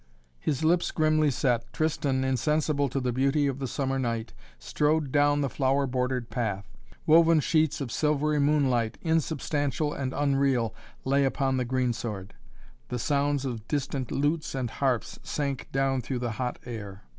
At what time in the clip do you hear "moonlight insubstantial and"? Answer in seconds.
8.39-10.11